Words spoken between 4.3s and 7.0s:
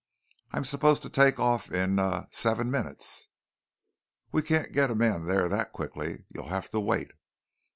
"We can't get a man there that quickly. You'll have to